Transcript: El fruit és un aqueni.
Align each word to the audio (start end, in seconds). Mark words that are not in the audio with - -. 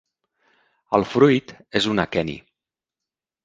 El 0.99 1.05
fruit 1.11 1.55
és 1.83 1.91
un 1.95 2.05
aqueni. 2.07 2.39